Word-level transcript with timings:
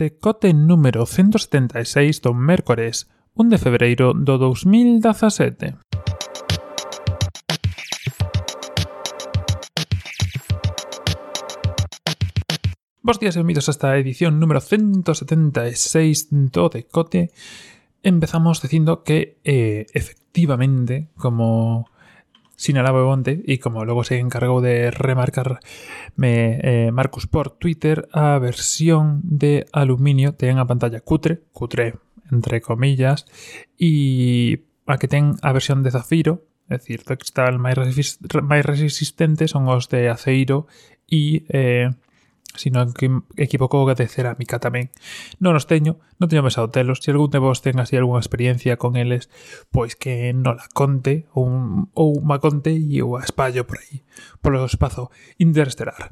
decote 0.00 0.54
número 0.54 1.04
176 1.04 2.24
do 2.24 2.32
mércores 2.32 3.04
1 3.36 3.52
de 3.52 3.58
febreiro 3.60 4.16
do 4.16 4.40
2017. 4.40 5.76
Bos 13.04 13.20
días 13.20 13.36
e 13.36 13.44
benvidos 13.44 13.68
a 13.68 13.76
esta 13.76 13.92
edición 14.00 14.40
número 14.40 14.64
176 14.64 16.32
do 16.32 16.72
Decote. 16.72 17.36
Empezamos 18.00 18.64
dicindo 18.64 19.04
que 19.04 19.36
eh, 19.44 19.84
efectivamente, 19.92 21.12
como 21.20 21.89
sin 22.60 22.76
Bonte 22.76 23.42
y 23.46 23.56
como 23.56 23.86
luego 23.86 24.04
se 24.04 24.18
encargó 24.18 24.60
de 24.60 24.90
remarcarme 24.90 25.62
eh, 26.20 26.90
Marcus 26.92 27.26
por 27.26 27.48
Twitter, 27.48 28.06
a 28.12 28.38
versión 28.38 29.22
de 29.24 29.64
aluminio 29.72 30.34
ten 30.34 30.58
a 30.58 30.66
pantalla 30.66 31.00
cutre, 31.00 31.40
cutre 31.56 31.94
entre 32.30 32.60
comillas, 32.60 33.24
e 33.80 34.60
a 34.84 35.00
que 35.00 35.08
ten 35.08 35.40
a 35.40 35.56
versión 35.56 35.80
de 35.80 35.88
zafiro, 35.88 36.44
é 36.68 36.76
dicir, 36.76 37.00
do 37.00 37.16
que 37.16 37.24
está 37.24 37.48
máis, 37.56 37.80
resistente 38.68 39.48
son 39.48 39.64
os 39.72 39.88
de 39.88 40.12
aceiro 40.12 40.68
e 41.08 41.48
eh, 41.48 41.96
sino 42.56 42.92
que 42.92 43.10
equivocou 43.36 43.86
de 43.94 44.06
cerámica 44.06 44.58
tamén. 44.58 44.90
Non 45.38 45.54
os 45.54 45.66
teño, 45.70 46.02
non 46.18 46.26
teño 46.26 46.42
mesa 46.42 46.62
ao 46.64 46.72
telos. 46.72 47.02
Se 47.02 47.14
algún 47.14 47.30
de 47.30 47.38
vos 47.38 47.62
ten 47.62 47.78
así 47.78 47.94
algunha 47.94 48.22
experiencia 48.22 48.78
con 48.80 48.98
eles, 48.98 49.30
pois 49.70 49.94
que 49.94 50.34
non 50.34 50.58
la 50.58 50.66
conte, 50.72 51.30
ou, 51.34 51.46
ou 51.94 52.10
ma 52.22 52.42
conte 52.42 52.74
e 52.74 52.98
eu 52.98 53.14
a 53.14 53.22
espallo 53.22 53.62
por 53.66 53.78
aí, 53.78 54.02
polo 54.42 54.66
espazo 54.66 55.14
interestelar. 55.38 56.10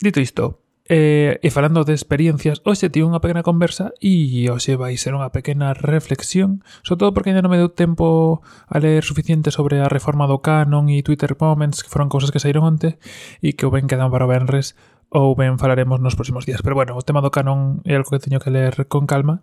Dito 0.00 0.20
isto, 0.20 0.64
eh, 0.90 1.38
e 1.40 1.48
falando 1.54 1.84
de 1.86 1.94
experiencias, 1.94 2.58
hoxe 2.66 2.90
tive 2.90 3.06
unha 3.06 3.22
pequena 3.22 3.46
conversa 3.46 3.94
e 4.02 4.50
hoxe 4.50 4.74
vai 4.74 4.98
ser 4.98 5.14
unha 5.14 5.30
pequena 5.30 5.70
reflexión, 5.70 6.66
sobre 6.82 7.06
todo 7.06 7.14
porque 7.14 7.30
ainda 7.30 7.46
non 7.46 7.54
me 7.54 7.62
deu 7.62 7.70
tempo 7.70 8.42
a 8.66 8.76
ler 8.82 9.06
suficiente 9.06 9.54
sobre 9.54 9.78
a 9.78 9.86
reforma 9.86 10.26
do 10.26 10.42
canon 10.42 10.90
e 10.90 11.06
Twitter 11.06 11.38
Moments, 11.38 11.86
que 11.86 11.92
foron 11.94 12.10
cousas 12.10 12.34
que 12.34 12.42
saíron 12.42 12.66
onte 12.66 12.98
e 13.38 13.54
que 13.54 13.68
o 13.68 13.70
ben 13.70 13.86
quedan 13.86 14.10
para 14.10 14.26
o 14.26 14.30
Benres, 14.34 14.74
ou 15.10 15.34
ben 15.34 15.58
falaremos 15.58 15.98
nos 15.98 16.14
próximos 16.14 16.46
días. 16.46 16.62
Pero 16.62 16.78
bueno, 16.78 16.94
o 16.94 17.02
tema 17.02 17.20
do 17.20 17.34
canon 17.34 17.82
é 17.82 17.98
algo 17.98 18.14
que 18.14 18.22
teño 18.22 18.38
que 18.38 18.54
ler 18.54 18.86
con 18.86 19.10
calma 19.10 19.42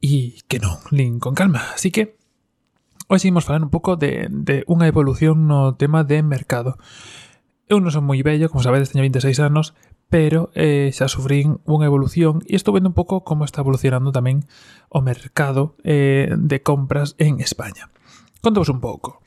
e 0.00 0.40
que 0.48 0.58
non 0.58 0.80
lin 0.90 1.20
con 1.20 1.36
calma. 1.36 1.76
Así 1.76 1.92
que 1.92 2.16
hoxe 3.06 3.28
imos 3.28 3.44
falar 3.44 3.60
un 3.60 3.70
pouco 3.70 4.00
de, 4.00 4.26
de 4.32 4.64
unha 4.66 4.88
evolución 4.88 5.44
no 5.46 5.76
tema 5.76 6.02
de 6.02 6.24
mercado. 6.24 6.80
Eu 7.68 7.78
non 7.84 7.92
son 7.92 8.08
moi 8.08 8.24
bello, 8.24 8.48
como 8.48 8.64
sabedes, 8.64 8.88
teño 8.88 9.04
26 9.04 9.36
anos, 9.44 9.76
pero 10.08 10.48
eh, 10.56 10.88
xa 10.96 11.12
sufrín 11.12 11.60
unha 11.68 11.84
evolución 11.84 12.40
e 12.48 12.56
estou 12.56 12.72
vendo 12.72 12.88
un 12.88 12.96
pouco 12.96 13.20
como 13.20 13.44
está 13.44 13.60
evolucionando 13.60 14.16
tamén 14.16 14.48
o 14.88 15.04
mercado 15.04 15.76
eh, 15.84 16.32
de 16.32 16.58
compras 16.64 17.18
en 17.20 17.44
España. 17.44 17.92
Contovos 18.40 18.72
un 18.72 18.80
pouco. 18.80 19.20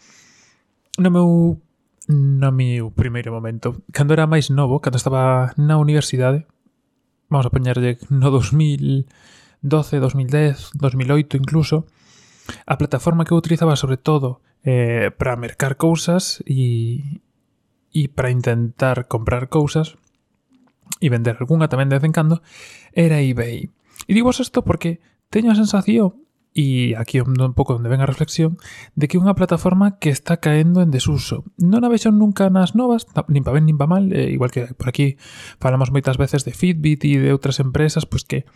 No 0.97 1.13
meu 1.13 1.29
no 2.09 2.51
meu 2.51 2.89
primeiro 2.89 3.31
momento. 3.31 3.85
Cando 3.93 4.17
era 4.17 4.25
máis 4.25 4.49
novo, 4.49 4.81
cando 4.81 4.97
estaba 4.97 5.53
na 5.61 5.77
universidade, 5.77 6.49
vamos 7.29 7.45
a 7.45 7.53
poñerlle 7.53 8.01
no 8.09 8.33
2012, 8.33 9.05
2010, 9.61 10.73
2008 10.73 11.37
incluso, 11.37 11.85
a 12.65 12.81
plataforma 12.81 13.29
que 13.29 13.31
eu 13.31 13.37
utilizaba 13.37 13.77
sobre 13.77 14.01
todo 14.01 14.41
eh, 14.65 15.13
para 15.13 15.37
mercar 15.37 15.77
cousas 15.77 16.41
e, 16.49 17.21
e 17.93 18.09
para 18.09 18.33
intentar 18.33 19.05
comprar 19.05 19.45
cousas 19.45 19.93
e 20.97 21.13
vender 21.13 21.37
algunha 21.37 21.69
tamén 21.69 21.93
de 21.93 22.01
vez 22.01 22.09
en 22.09 22.13
cando, 22.17 22.41
era 22.89 23.21
eBay. 23.21 23.69
E 24.09 24.11
digo 24.17 24.33
isto 24.33 24.65
porque 24.65 24.97
teño 25.29 25.53
a 25.53 25.59
sensación 25.61 26.25
e 26.53 26.97
aquí 26.97 27.21
un 27.21 27.53
pouco 27.53 27.77
onde 27.77 27.89
ven 27.89 28.01
a 28.01 28.09
reflexión, 28.09 28.57
de 28.97 29.05
que 29.07 29.17
é 29.17 29.21
unha 29.21 29.37
plataforma 29.37 30.01
que 30.01 30.09
está 30.09 30.41
caendo 30.41 30.81
en 30.81 30.89
desuso. 30.89 31.45
Non 31.61 31.85
a 31.85 31.89
vexo 31.89 32.09
nunca 32.09 32.49
nas 32.49 32.73
novas, 32.73 33.05
nin 33.29 33.45
pa 33.45 33.53
ben 33.53 33.69
nin 33.69 33.77
pa 33.77 33.85
mal, 33.85 34.09
eh, 34.09 34.33
igual 34.33 34.49
que 34.49 34.73
por 34.73 34.89
aquí 34.89 35.21
falamos 35.61 35.93
moitas 35.93 36.17
veces 36.17 36.43
de 36.43 36.57
Fitbit 36.57 37.05
e 37.05 37.21
de 37.21 37.29
outras 37.29 37.61
empresas, 37.61 38.09
pois 38.09 38.25
que 38.25 38.49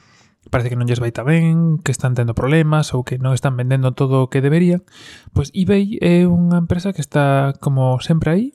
parece 0.49 0.69
que 0.69 0.75
non 0.75 0.89
lles 0.89 0.99
vai 0.99 1.13
tan 1.15 1.29
ben, 1.29 1.79
que 1.79 1.93
están 1.93 2.17
tendo 2.17 2.35
problemas 2.35 2.91
ou 2.91 3.07
que 3.07 3.15
non 3.15 3.31
están 3.31 3.55
vendendo 3.55 3.95
todo 3.95 4.27
o 4.27 4.29
que 4.29 4.43
deberían, 4.43 4.83
pois 5.31 5.53
eBay 5.55 6.01
é 6.03 6.27
unha 6.27 6.59
empresa 6.59 6.91
que 6.91 6.99
está 6.99 7.55
como 7.63 8.01
sempre 8.03 8.33
aí, 8.33 8.45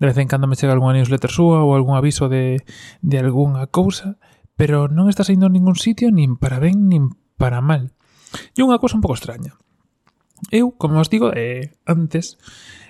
de 0.00 0.06
vez 0.08 0.16
en 0.16 0.30
cando 0.30 0.48
me 0.48 0.56
chega 0.56 0.72
algunha 0.72 0.96
newsletter 0.96 1.28
súa 1.28 1.60
ou 1.60 1.76
algún 1.76 1.98
aviso 1.98 2.32
de, 2.32 2.64
de 3.04 3.16
algunha 3.20 3.68
cousa, 3.68 4.16
pero 4.56 4.88
non 4.88 5.10
está 5.10 5.26
saindo 5.26 5.50
en 5.50 5.58
ningún 5.58 5.76
sitio 5.76 6.08
nin 6.08 6.40
para 6.40 6.62
ben 6.62 6.88
nin 6.88 7.12
para 7.36 7.60
mal. 7.60 7.92
E 8.56 8.60
unha 8.62 8.78
cousa 8.78 8.98
un 8.98 9.02
pouco 9.04 9.16
extraña. 9.18 9.54
Eu, 10.50 10.74
como 10.76 11.00
os 11.00 11.08
digo, 11.08 11.32
eh, 11.32 11.72
antes, 11.86 12.36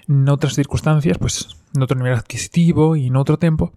noutras 0.08 0.56
circunstancias, 0.58 1.18
pois, 1.20 1.54
noutro 1.76 1.96
nivel 1.96 2.18
adquisitivo 2.18 2.96
e 2.96 3.08
noutro 3.12 3.38
tempo, 3.38 3.72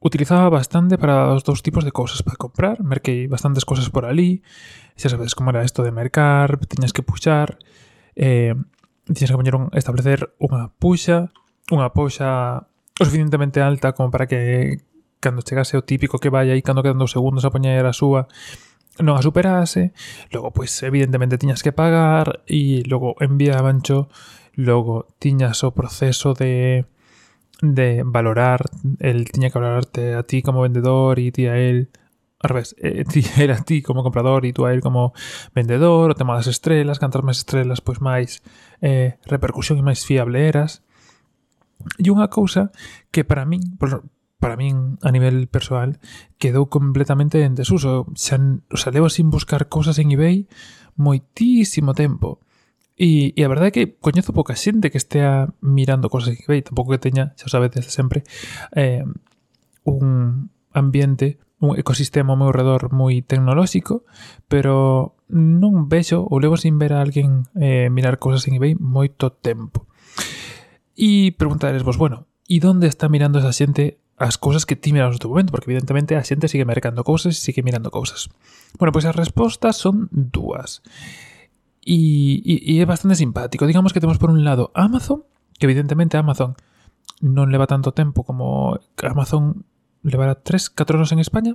utilizaba 0.00 0.48
bastante 0.50 0.98
para 0.98 1.32
os 1.32 1.42
dous 1.42 1.62
tipos 1.62 1.84
de 1.84 1.92
cousas 1.92 2.22
para 2.22 2.36
comprar, 2.36 2.82
merquei 2.82 3.26
bastantes 3.26 3.64
cousas 3.64 3.88
por 3.88 4.04
ali, 4.04 4.42
xa 4.94 5.08
sabedes 5.08 5.34
como 5.34 5.50
era 5.50 5.64
isto 5.64 5.82
de 5.82 5.92
mercar, 5.92 6.60
tiñas 6.68 6.92
que 6.92 7.02
puxar, 7.02 7.58
eh, 8.14 8.54
tiñas 9.08 9.30
que 9.30 9.38
poñer 9.38 9.56
un, 9.56 9.72
establecer 9.72 10.36
unha 10.38 10.68
puxa, 10.76 11.32
unha 11.72 11.90
puxa 11.90 12.68
o 12.96 13.02
suficientemente 13.04 13.60
alta 13.60 13.92
como 13.92 14.12
para 14.12 14.28
que 14.28 14.80
cando 15.20 15.42
chegase 15.42 15.76
o 15.76 15.84
típico 15.84 16.20
que 16.20 16.30
vai 16.30 16.52
aí 16.52 16.62
cando 16.62 16.84
quedan 16.84 17.00
dos 17.00 17.12
segundos 17.12 17.44
a 17.44 17.52
poñer 17.52 17.84
a 17.84 17.92
súa 17.92 18.28
non 19.00 19.16
a 19.16 19.22
superase, 19.24 19.92
logo 20.32 20.52
pois 20.52 20.72
evidentemente 20.82 21.36
tiñas 21.40 21.60
que 21.60 21.74
pagar 21.74 22.44
e 22.48 22.84
logo 22.88 23.16
enviábancho, 23.20 24.08
logo 24.56 25.10
tiñas 25.20 25.64
o 25.64 25.74
proceso 25.76 26.32
de 26.32 26.86
de 27.62 28.02
valorar, 28.04 28.60
el 29.00 29.30
tiña 29.30 29.48
que 29.48 29.58
valorarte 29.58 30.14
a 30.14 30.22
ti 30.24 30.42
como 30.42 30.60
vendedor 30.60 31.18
e 31.18 31.32
ti 31.32 31.46
a 31.48 31.56
él 31.56 31.88
al 32.40 32.50
revés, 32.50 32.76
eh, 32.78 33.04
ti 33.10 33.24
era 33.38 33.56
ti 33.62 33.82
como 33.82 34.02
comprador 34.02 34.44
e 34.44 34.52
tú 34.52 34.66
a 34.66 34.72
él 34.72 34.80
como 34.80 35.12
vendedor, 35.54 36.10
o 36.10 36.14
tema 36.14 36.36
das 36.36 36.46
estrelas, 36.46 37.00
cantar 37.00 37.24
máis 37.24 37.40
estrelas, 37.40 37.80
pois 37.80 38.00
máis 38.04 38.44
eh, 38.84 39.16
repercusión 39.24 39.80
e 39.80 39.86
máis 39.86 40.04
fiable 40.04 40.44
eras. 40.44 40.84
E 42.00 42.08
unha 42.12 42.28
cousa 42.28 42.72
que 43.08 43.24
para 43.24 43.48
min, 43.48 43.76
por, 43.80 44.04
para 44.38 44.56
min 44.56 45.00
a 45.00 45.10
nivel 45.10 45.48
persoal 45.48 45.98
quedou 46.36 46.68
completamente 46.68 47.42
en 47.42 47.56
desuso. 47.56 48.06
Xa, 48.14 48.36
o 48.68 48.76
sea, 48.76 48.92
levo 48.92 49.08
sin 49.08 49.30
buscar 49.32 49.68
cosas 49.68 49.98
en 49.98 50.12
eBay 50.12 50.48
moitísimo 50.96 51.94
tempo. 51.94 52.40
E, 52.96 53.36
e 53.36 53.40
a 53.44 53.52
verdade 53.52 53.68
é 53.68 53.74
que 53.76 53.84
coñezo 54.00 54.32
pouca 54.32 54.56
xente 54.56 54.88
que 54.88 54.96
estea 55.00 55.52
mirando 55.60 56.08
cosas 56.08 56.32
en 56.32 56.40
eBay, 56.40 56.64
tampouco 56.64 56.96
que 56.96 57.02
teña, 57.02 57.36
xa 57.36 57.52
sabedes 57.52 57.84
desde 57.84 57.92
sempre, 57.92 58.24
eh, 58.72 59.04
un 59.84 60.48
ambiente, 60.72 61.36
un 61.60 61.76
ecosistema 61.76 62.32
ao 62.32 62.40
meu 62.40 62.52
redor 62.52 62.92
moi 62.92 63.20
tecnolóxico, 63.20 64.08
pero 64.48 65.16
non 65.28 65.92
vexo 65.92 66.24
ou 66.24 66.40
levo 66.40 66.56
sin 66.56 66.80
ver 66.80 66.96
a 66.96 67.04
alguén 67.04 67.44
eh, 67.56 67.92
mirar 67.92 68.16
cosas 68.16 68.48
en 68.48 68.56
eBay 68.56 68.76
moito 68.80 69.28
tempo. 69.32 69.84
E 70.96 71.36
preguntaresvos, 71.36 72.00
bueno, 72.00 72.28
e 72.48 72.56
onde 72.64 72.88
está 72.88 73.12
mirando 73.12 73.40
esa 73.40 73.52
xente 73.52 74.00
as 74.16 74.40
cousas 74.40 74.64
que 74.64 74.76
ti 74.76 74.96
miras 74.96 75.12
no 75.12 75.20
teu 75.20 75.28
momento, 75.28 75.52
porque 75.52 75.68
evidentemente 75.68 76.16
a 76.16 76.24
xente 76.24 76.48
sigue 76.48 76.64
mercando 76.64 77.04
cousas 77.04 77.36
e 77.36 77.40
sigue 77.40 77.60
mirando 77.60 77.92
cousas. 77.92 78.32
Bueno, 78.80 78.92
pois 78.92 79.04
as 79.04 79.16
respostas 79.16 79.76
son 79.76 80.08
dúas. 80.10 80.80
E, 81.84 82.40
e, 82.42 82.54
e 82.64 82.80
é 82.80 82.86
bastante 82.88 83.20
simpático. 83.20 83.68
Digamos 83.68 83.92
que 83.92 84.00
temos 84.00 84.16
por 84.16 84.32
un 84.32 84.42
lado 84.42 84.72
Amazon, 84.72 85.28
que 85.60 85.68
evidentemente 85.68 86.16
Amazon 86.16 86.56
non 87.20 87.52
leva 87.52 87.68
tanto 87.68 87.92
tempo 87.92 88.24
como 88.24 88.80
Amazon 89.04 89.64
levará 90.00 90.40
3, 90.40 90.72
4 90.72 90.96
anos 90.96 91.12
en 91.12 91.20
España, 91.20 91.52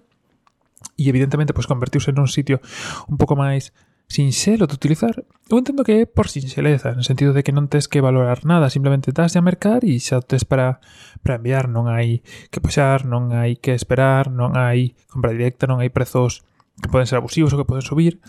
e 0.98 1.10
evidentemente 1.10 1.54
pois 1.54 1.70
convertiuse 1.70 2.14
nun 2.14 2.30
sitio 2.30 2.62
un 3.10 3.18
pouco 3.18 3.38
máis 3.38 3.74
sinxelo 4.12 4.68
de 4.68 4.76
utilizar, 4.76 5.24
eu 5.48 5.58
entendo 5.58 5.88
que 5.88 6.04
é 6.04 6.06
por 6.06 6.28
sinxeleza, 6.28 6.92
no 6.92 7.04
sentido 7.08 7.32
de 7.32 7.48
que 7.48 7.56
non 7.56 7.72
tes 7.72 7.88
que 7.88 8.04
valorar 8.04 8.44
nada, 8.44 8.68
simplemente 8.68 9.16
das 9.16 9.40
a 9.40 9.42
mercar 9.42 9.88
e 9.88 9.96
xa 10.04 10.20
tes 10.20 10.44
para, 10.44 10.84
para 11.24 11.40
enviar, 11.40 11.72
non 11.72 11.88
hai 11.88 12.20
que 12.52 12.60
puxar, 12.60 13.08
non 13.08 13.32
hai 13.32 13.56
que 13.56 13.72
esperar, 13.72 14.28
non 14.28 14.60
hai 14.60 15.00
compra 15.08 15.32
directa, 15.32 15.64
non 15.66 15.80
hai 15.80 15.88
prezos 15.88 16.44
que 16.84 16.92
poden 16.92 17.08
ser 17.08 17.24
abusivos 17.24 17.56
ou 17.56 17.60
que 17.64 17.70
poden 17.70 17.88
subir, 17.88 18.20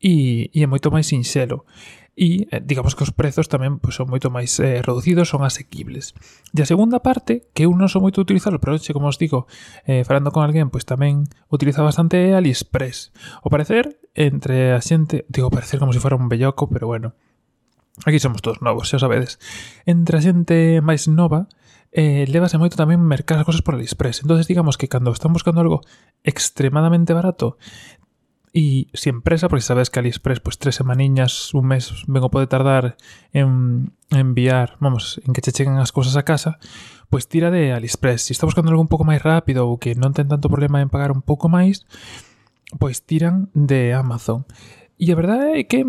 e, 0.00 0.52
e 0.52 0.60
é 0.60 0.68
moito 0.68 0.92
máis 0.92 1.08
sinxelo. 1.08 1.64
E 2.16 2.48
eh, 2.48 2.64
digamos 2.64 2.96
que 2.96 3.04
os 3.04 3.12
prezos 3.12 3.44
tamén 3.52 3.76
pois, 3.76 3.92
son 3.92 4.08
moito 4.08 4.32
máis 4.32 4.56
eh, 4.56 4.80
reducidos, 4.80 5.28
son 5.28 5.44
asequibles. 5.44 6.16
E 6.56 6.64
a 6.64 6.68
segunda 6.68 7.04
parte, 7.04 7.44
que 7.52 7.68
eu 7.68 7.72
non 7.76 7.92
sou 7.92 8.00
moito 8.00 8.24
utilizado, 8.24 8.56
pero 8.56 8.80
xe, 8.80 8.96
como 8.96 9.12
os 9.12 9.20
digo, 9.20 9.44
eh, 9.84 10.00
falando 10.08 10.32
con 10.32 10.40
alguén, 10.40 10.72
pois 10.72 10.88
tamén 10.88 11.28
utiliza 11.52 11.84
bastante 11.84 12.32
AliExpress. 12.32 13.12
O 13.44 13.52
parecer, 13.52 14.00
entre 14.16 14.72
a 14.72 14.80
xente, 14.80 15.28
digo 15.28 15.52
parecer 15.52 15.78
como 15.78 15.92
se 15.92 16.00
fora 16.00 16.16
un 16.16 16.32
belloco, 16.32 16.72
pero 16.72 16.88
bueno, 16.88 17.12
aquí 18.08 18.18
somos 18.18 18.40
todos 18.40 18.64
novos, 18.64 18.88
xa 18.88 18.98
sabedes. 18.98 19.38
Entre 19.84 20.16
a 20.16 20.24
xente 20.24 20.80
máis 20.80 21.04
nova, 21.06 21.52
eh, 21.92 22.24
levase 22.26 22.56
moito 22.56 22.80
tamén 22.80 23.04
mercar 23.04 23.38
as 23.38 23.46
cosas 23.46 23.60
por 23.60 23.76
AliExpress. 23.76 24.24
entonces 24.24 24.48
digamos 24.48 24.80
que 24.80 24.88
cando 24.88 25.12
están 25.12 25.36
buscando 25.36 25.60
algo 25.60 25.84
extremadamente 26.24 27.12
barato, 27.12 27.60
Y 28.56 28.88
si 28.94 29.10
empresa, 29.10 29.50
porque 29.50 29.60
sabes 29.60 29.90
que 29.90 29.98
AliExpress, 29.98 30.40
pues 30.40 30.56
tres 30.56 30.76
semaniñas, 30.76 31.52
un 31.52 31.66
mes, 31.66 31.92
vengo 32.06 32.30
pode 32.30 32.46
tardar 32.46 32.96
en 33.34 33.92
enviar, 34.08 34.78
vamos, 34.80 35.20
en 35.26 35.34
que 35.34 35.42
che 35.44 35.52
cheguen 35.52 35.76
as 35.76 35.92
cousas 35.92 36.16
a 36.16 36.24
casa, 36.24 36.56
pois 37.12 37.28
tira 37.28 37.52
de 37.52 37.76
AliExpress. 37.76 38.22
Se 38.22 38.32
está 38.32 38.48
buscando 38.48 38.72
algo 38.72 38.80
un 38.80 38.88
pouco 38.88 39.04
máis 39.04 39.20
rápido 39.20 39.68
ou 39.68 39.76
que 39.76 39.92
non 39.92 40.16
ten 40.16 40.32
tanto 40.32 40.48
problema 40.48 40.80
en 40.80 40.88
pagar 40.88 41.12
un 41.12 41.20
pouco 41.20 41.52
máis, 41.52 41.84
pois 42.78 43.06
tiran 43.06 43.48
de 43.54 43.94
Amazon. 43.94 44.44
E 44.98 45.12
a 45.12 45.18
verdade 45.18 45.60
é 45.60 45.64
que 45.64 45.84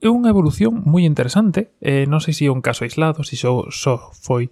é 0.00 0.08
unha 0.08 0.30
evolución 0.30 0.86
moi 0.86 1.02
interesante. 1.02 1.74
Eh, 1.82 2.06
non 2.06 2.22
sei 2.22 2.32
se 2.32 2.46
é 2.46 2.50
un 2.54 2.62
caso 2.62 2.86
aislado, 2.86 3.26
se 3.26 3.34
só, 3.34 3.66
só 3.68 4.14
foi 4.14 4.48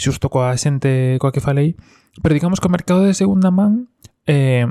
xusto 0.00 0.32
coa 0.32 0.56
que 0.56 1.44
falei, 1.44 1.76
pero 2.24 2.32
digamos 2.32 2.58
que 2.58 2.68
o 2.68 2.72
mercado 2.72 3.04
de 3.04 3.12
segunda 3.12 3.52
man 3.52 3.92
eh, 4.24 4.66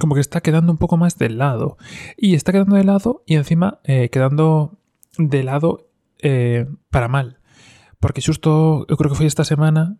como 0.00 0.14
que 0.14 0.20
está 0.20 0.40
quedando 0.40 0.72
un 0.72 0.78
poco 0.78 0.96
más 0.96 1.18
de 1.18 1.30
lado. 1.30 1.76
Y 2.16 2.34
está 2.34 2.52
quedando 2.52 2.76
de 2.76 2.84
lado 2.84 3.22
y 3.26 3.34
encima 3.36 3.80
eh, 3.84 4.08
quedando 4.08 4.78
de 5.18 5.42
lado 5.42 5.90
eh, 6.18 6.66
para 6.90 7.08
mal. 7.08 7.40
Porque 7.98 8.22
justo, 8.22 8.86
yo 8.88 8.96
creo 8.96 9.10
que 9.10 9.16
fue 9.16 9.26
esta 9.26 9.44
semana, 9.44 9.98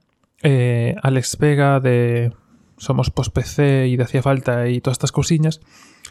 Alex 1.03 1.37
Vega 1.37 1.81
de 1.81 2.33
somos 2.81 3.13
post-PC 3.13 3.93
e 3.93 3.95
de 3.95 4.01
hacía 4.01 4.25
falta 4.25 4.65
e 4.65 4.81
todas 4.81 4.97
estas 4.97 5.13
cousiñas, 5.13 5.61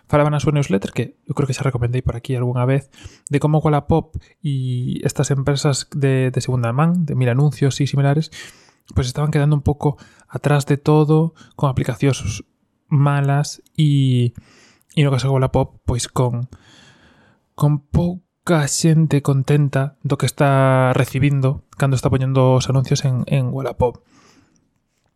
falaban 0.05 0.37
a 0.37 0.39
súa 0.39 0.53
newsletter, 0.53 0.93
que 0.93 1.17
eu 1.25 1.33
creo 1.33 1.49
que 1.49 1.57
xa 1.57 1.65
recomendei 1.65 2.05
por 2.05 2.13
aquí 2.13 2.37
algunha 2.37 2.69
vez, 2.69 2.93
de 3.25 3.41
como 3.41 3.57
Wallapop 3.57 4.21
e 4.45 5.01
estas 5.01 5.33
empresas 5.33 5.89
de, 5.97 6.29
de 6.29 6.39
segunda 6.45 6.69
man, 6.69 7.09
de 7.09 7.17
mil 7.17 7.27
anuncios 7.33 7.81
e 7.81 7.89
similares, 7.89 8.29
pues 8.93 9.09
estaban 9.09 9.33
quedando 9.33 9.57
un 9.57 9.65
pouco 9.65 9.97
atrás 10.29 10.69
de 10.69 10.77
todo, 10.77 11.33
con 11.57 11.73
aplicacións 11.73 12.45
malas 12.85 13.65
e, 13.73 14.37
e 14.93 15.01
no 15.01 15.09
caso 15.09 15.25
de 15.25 15.49
pop, 15.49 15.81
pois 15.89 16.05
con, 16.05 16.53
con 17.57 17.81
pouca 17.81 18.69
xente 18.69 19.25
contenta 19.25 19.97
do 20.05 20.21
que 20.21 20.29
está 20.29 20.93
recibindo 20.93 21.65
cando 21.79 21.97
está 21.97 22.13
poñendo 22.13 22.61
os 22.61 22.69
anuncios 22.69 23.05
en, 23.05 23.25
en 23.25 23.49
Wallapop. 23.49 24.05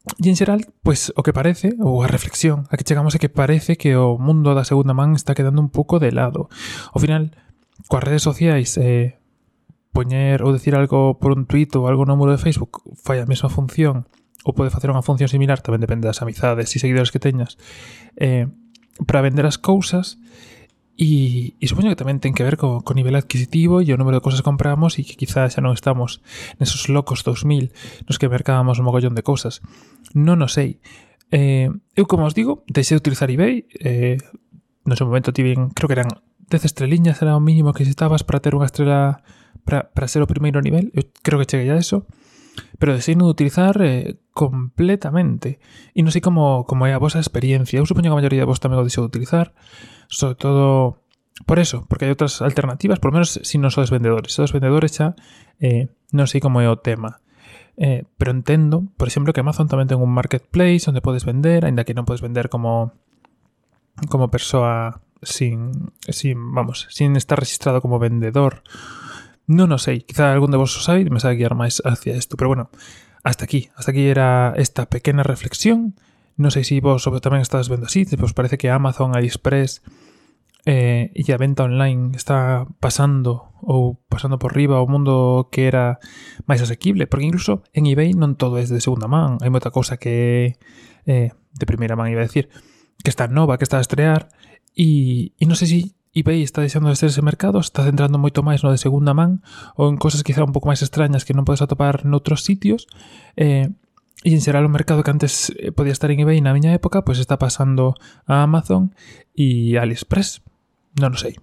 E 0.04 0.28
en 0.28 0.36
xeral, 0.36 0.68
pois 0.84 1.16
o 1.16 1.24
que 1.24 1.32
parece, 1.32 1.80
ou 1.80 2.04
a 2.04 2.12
reflexión 2.12 2.68
a 2.68 2.76
que 2.76 2.84
chegamos 2.84 3.16
é 3.16 3.24
que 3.24 3.32
parece 3.32 3.80
que 3.80 3.96
o 3.96 4.20
mundo 4.20 4.52
da 4.52 4.68
segunda 4.68 4.92
man 4.92 5.16
está 5.16 5.32
quedando 5.32 5.64
un 5.64 5.72
pouco 5.72 5.96
de 5.96 6.12
lado. 6.12 6.52
Ao 6.92 7.00
final, 7.00 7.32
coas 7.88 8.04
redes 8.04 8.28
sociais, 8.28 8.76
eh, 8.76 9.16
poñer 9.96 10.44
ou 10.44 10.52
decir 10.52 10.76
algo 10.76 11.16
por 11.24 11.32
un 11.32 11.48
tuit 11.48 11.72
ou 11.80 11.88
algo 11.88 12.04
no 12.04 12.20
muro 12.20 12.36
de 12.36 12.42
Facebook 12.44 12.84
fai 13.00 13.24
a 13.24 13.30
mesma 13.30 13.48
función 13.48 14.10
ou 14.44 14.52
pode 14.52 14.76
facer 14.76 14.92
unha 14.92 15.06
función 15.06 15.32
similar, 15.32 15.64
tamén 15.64 15.80
depende 15.80 16.04
das 16.04 16.20
amizades 16.20 16.68
e 16.76 16.84
seguidores 16.84 17.08
que 17.08 17.24
teñas, 17.24 17.56
eh, 18.20 18.52
para 19.08 19.24
vender 19.24 19.48
as 19.48 19.56
cousas, 19.56 20.20
E, 20.94 21.58
e 21.58 21.66
supoño 21.66 21.90
que 21.90 21.98
tamén 21.98 22.22
ten 22.22 22.38
que 22.38 22.46
ver 22.46 22.54
co, 22.54 22.86
co 22.86 22.94
nivel 22.94 23.18
adquisitivo 23.18 23.82
e 23.82 23.90
o 23.90 23.98
número 23.98 24.22
de 24.22 24.26
cousas 24.26 24.46
que 24.46 24.50
compramos 24.50 25.02
e 25.02 25.08
que 25.08 25.18
quizás 25.18 25.58
xa 25.58 25.62
non 25.66 25.74
estamos 25.74 26.22
nesos 26.62 26.86
locos 26.86 27.26
2000 27.26 27.74
nos 28.06 28.22
que 28.22 28.30
mercábamos 28.30 28.78
un 28.78 28.86
mogollón 28.86 29.18
de 29.18 29.26
cousas. 29.26 29.66
Non 30.14 30.46
o 30.46 30.50
sei. 30.50 30.78
Eh, 31.34 31.74
eu, 31.98 32.06
como 32.06 32.30
os 32.30 32.38
digo, 32.38 32.62
deixei 32.70 32.94
de 32.94 33.02
utilizar 33.02 33.26
eBay. 33.34 33.66
Eh, 33.82 34.22
no 34.86 34.94
seu 34.94 35.10
momento 35.10 35.34
tiven, 35.34 35.74
creo 35.74 35.90
que 35.90 35.98
eran 35.98 36.14
10 36.54 36.66
estreliñas 36.70 37.18
era 37.26 37.34
o 37.34 37.42
mínimo 37.42 37.74
que 37.74 37.82
necesitabas 37.82 38.22
para 38.22 38.38
ter 38.38 38.54
unha 38.54 38.70
estrela 38.70 39.26
para, 39.66 39.90
para 39.90 40.06
ser 40.06 40.22
o 40.22 40.30
primeiro 40.30 40.62
nivel. 40.62 40.94
Eu 40.94 41.10
creo 41.26 41.42
que 41.42 41.50
cheguei 41.50 41.74
a 41.74 41.80
eso. 41.82 42.06
Pero 42.78 42.94
deseo 42.94 43.18
non 43.18 43.32
utilizar 43.32 43.78
eh, 43.82 44.20
completamente. 44.34 45.58
E 45.94 46.02
non 46.02 46.14
sei 46.14 46.22
como, 46.22 46.66
como 46.68 46.86
é 46.86 46.94
a 46.94 47.02
vosa 47.02 47.22
experiencia. 47.22 47.80
Eu 47.80 47.88
supoño 47.88 48.12
que 48.12 48.16
a 48.16 48.20
maioría 48.20 48.44
de 48.44 48.50
vos 48.50 48.62
tamén 48.62 48.82
o 48.82 48.86
deixou 48.86 49.06
de 49.06 49.12
utilizar, 49.14 49.54
sobre 50.10 50.38
todo 50.38 51.02
por 51.46 51.58
eso, 51.58 51.86
porque 51.90 52.06
hai 52.06 52.14
outras 52.14 52.42
alternativas, 52.46 53.02
por 53.02 53.10
lo 53.10 53.22
menos 53.22 53.42
si 53.42 53.58
non 53.58 53.74
sodes 53.74 53.90
vendedores. 53.90 54.34
Sodes 54.36 54.54
vendedores 54.54 54.94
xa, 54.94 55.18
eh, 55.58 55.90
non 56.14 56.30
sei 56.30 56.44
como 56.44 56.62
tema. 56.82 57.24
Eh, 57.74 58.06
pero 58.22 58.30
entendo, 58.30 58.86
por 59.02 59.10
exemplo, 59.10 59.34
que 59.34 59.42
Amazon 59.42 59.66
tamén 59.66 59.90
ten 59.90 59.98
un 59.98 60.14
marketplace 60.14 60.86
onde 60.86 61.02
podes 61.02 61.26
vender, 61.26 61.66
aínda 61.66 61.86
que 61.88 61.98
non 61.98 62.06
podes 62.06 62.22
vender 62.22 62.54
como 62.54 62.94
como 64.10 64.30
persoa 64.34 65.02
sin, 65.22 65.94
sin, 66.10 66.54
vamos, 66.54 66.88
sin 66.90 67.16
estar 67.16 67.40
registrado 67.40 67.82
como 67.82 68.00
vendedor 68.00 68.62
Non 69.44 69.76
o 69.76 69.80
sei, 69.80 70.08
quizá 70.08 70.32
algún 70.32 70.56
de 70.56 70.60
vos 70.60 70.72
o 70.76 70.82
sabe 70.82 71.04
e 71.04 71.12
me 71.12 71.20
sabe 71.20 71.36
guiar 71.36 71.56
máis 71.58 71.84
hacia 71.84 72.16
isto, 72.16 72.40
pero 72.40 72.48
bueno, 72.48 72.72
hasta 73.24 73.44
aquí, 73.44 73.68
hasta 73.76 73.92
aquí 73.92 74.08
era 74.08 74.56
esta 74.56 74.88
pequena 74.88 75.24
reflexión. 75.24 76.00
Non 76.40 76.50
sei 76.50 76.64
se 76.64 76.80
vos 76.80 77.04
tamén 77.20 77.44
estás 77.44 77.68
vendo 77.68 77.92
así, 77.92 78.08
pois 78.16 78.32
parece 78.32 78.56
que 78.56 78.72
Amazon, 78.72 79.14
AliExpress 79.14 79.84
eh, 80.66 81.12
e 81.12 81.24
a 81.28 81.38
venta 81.38 81.68
online 81.68 82.16
está 82.16 82.68
pasando 82.80 83.52
ou 83.60 84.00
pasando 84.08 84.40
por 84.40 84.56
riba 84.56 84.80
o 84.80 84.88
mundo 84.88 85.48
que 85.52 85.68
era 85.68 86.00
máis 86.48 86.64
asequible, 86.64 87.08
porque 87.08 87.28
incluso 87.28 87.68
en 87.76 87.88
eBay 87.88 88.16
non 88.16 88.40
todo 88.40 88.56
é 88.60 88.64
de 88.64 88.80
segunda 88.80 89.12
man, 89.12 89.40
hai 89.44 89.52
moita 89.52 89.76
cousa 89.76 90.00
que 90.00 90.56
eh, 91.04 91.36
de 91.36 91.66
primeira 91.68 92.00
man 92.00 92.12
iba 92.12 92.24
a 92.24 92.28
decir, 92.28 92.48
que 93.04 93.12
está 93.12 93.28
nova, 93.28 93.60
que 93.60 93.68
está 93.68 93.80
a 93.80 93.86
estrear 93.86 94.32
e, 94.72 95.36
e 95.36 95.44
non 95.44 95.60
sei 95.60 95.68
se 95.68 95.80
eBay 96.14 96.44
está 96.44 96.62
deixando 96.62 96.90
de 96.90 96.96
ser 96.96 97.10
ese 97.10 97.26
mercado, 97.26 97.60
está 97.60 97.84
centrando 97.84 98.22
moito 98.22 98.46
máis 98.46 98.62
no 98.62 98.70
de 98.70 98.78
segunda 98.78 99.18
man 99.18 99.42
ou 99.74 99.90
en 99.90 99.98
cosas 99.98 100.22
quizá 100.22 100.46
un 100.46 100.54
pouco 100.54 100.70
máis 100.70 100.86
extrañas 100.86 101.26
que 101.26 101.34
non 101.34 101.42
podes 101.42 101.66
atopar 101.66 102.06
noutros 102.06 102.46
sitios. 102.46 102.86
Eh, 103.34 103.74
e 104.24 104.30
en 104.32 104.40
xeral 104.40 104.64
o 104.64 104.72
mercado 104.72 105.02
que 105.02 105.12
antes 105.12 105.52
eh, 105.58 105.74
podía 105.74 105.92
estar 105.92 106.14
en 106.14 106.22
eBay 106.22 106.40
na 106.40 106.54
miña 106.54 106.72
época 106.72 107.02
pois 107.02 107.18
pues 107.18 107.26
está 107.26 107.42
pasando 107.42 107.98
a 108.30 108.46
Amazon 108.46 108.94
e 109.34 109.76
AliExpress. 109.76 110.46
Non 111.02 111.18
o 111.18 111.20
sei. 111.20 111.42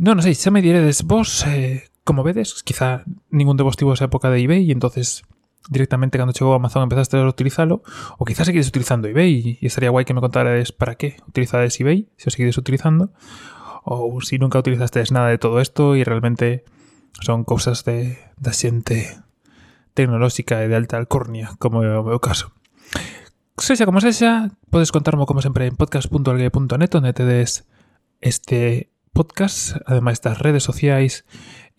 Non 0.00 0.16
o 0.16 0.24
sei, 0.24 0.32
xa 0.32 0.48
me 0.48 0.64
diredes 0.64 1.04
vos 1.04 1.44
eh, 1.44 1.92
como 2.08 2.24
vedes, 2.24 2.64
quizá 2.64 3.04
ningún 3.28 3.60
de 3.60 3.68
vos 3.68 3.76
tivo 3.76 3.92
esa 3.92 4.08
época 4.08 4.32
de 4.32 4.40
eBay 4.40 4.64
e 4.64 4.72
entonces 4.72 5.28
directamente 5.68 6.18
cando 6.18 6.32
chegou 6.32 6.54
Amazon 6.54 6.84
empezaste 6.84 7.16
a 7.16 7.26
utilizalo 7.26 7.82
ou 8.18 8.24
quizás 8.24 8.46
seguides 8.46 8.68
utilizando 8.70 9.08
eBay 9.10 9.58
e 9.60 9.66
estaría 9.66 9.90
guai 9.90 10.06
que 10.06 10.14
me 10.14 10.22
contaras 10.22 10.70
para 10.70 10.94
qué 10.94 11.18
utilizades 11.26 11.78
eBay 11.80 12.08
se 12.16 12.28
o 12.28 12.32
seguides 12.32 12.58
utilizando 12.58 13.10
se 13.86 14.26
si 14.26 14.38
nunca 14.38 14.58
utilizastes 14.58 15.12
nada 15.12 15.30
de 15.30 15.38
todo 15.38 15.60
isto 15.62 15.94
e 15.94 16.02
realmente 16.02 16.66
son 17.22 17.46
cousas 17.46 17.86
de, 17.86 18.18
da 18.36 18.52
xente 18.52 19.18
tecnolóxica 19.94 20.60
e 20.62 20.68
de 20.68 20.76
alta 20.76 20.98
alcornia 20.98 21.54
como 21.56 21.80
o 21.80 22.04
meu 22.04 22.20
caso. 22.20 22.52
Sexa 23.56 23.88
como 23.88 24.04
sexa, 24.04 24.52
podes 24.68 24.92
contarmo 24.92 25.24
como 25.24 25.40
sempre 25.40 25.64
en 25.64 25.80
podcast.algue.net 25.80 26.92
onde 26.92 27.16
tedes 27.16 27.64
este 28.20 28.92
podcast, 29.16 29.80
ademais 29.88 30.20
das 30.20 30.36
redes 30.36 30.60
sociais 30.60 31.24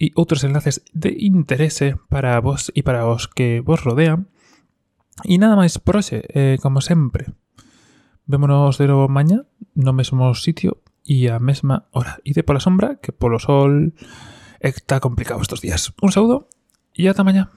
e 0.02 0.10
outros 0.18 0.42
enlaces 0.42 0.82
de 0.90 1.14
interese 1.22 1.94
para 2.10 2.42
vos 2.42 2.74
e 2.74 2.82
para 2.82 3.06
os 3.06 3.30
que 3.30 3.62
vos 3.62 3.86
rodean. 3.86 4.26
E 5.22 5.38
nada 5.38 5.54
máis 5.54 5.78
por 5.78 6.02
hoxe, 6.02 6.26
eh, 6.34 6.58
como 6.58 6.82
sempre. 6.82 7.30
Vémonos 8.26 8.82
de 8.82 8.90
novo 8.90 9.06
mañá 9.06 9.46
no 9.78 9.94
mesmo 9.94 10.34
sitio 10.34 10.82
e 11.06 11.30
a 11.30 11.38
mesma 11.38 11.86
hora. 11.94 12.18
E 12.26 12.34
de 12.34 12.42
pola 12.42 12.58
sombra 12.58 12.98
que 12.98 13.14
polo 13.14 13.38
sol 13.38 13.94
está 14.58 14.98
complicado 14.98 15.38
estos 15.46 15.62
días. 15.62 15.94
Un 16.02 16.10
saúdo 16.10 16.50
e 16.98 17.06
ata 17.06 17.22
mañá. 17.22 17.54